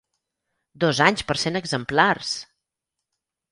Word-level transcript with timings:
Dos 0.83 1.01
anys 1.09 1.27
per 1.33 1.37
cent 1.43 1.61
exemplars! 1.61 2.35